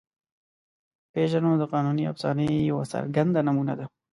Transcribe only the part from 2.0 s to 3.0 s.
افسانې یوه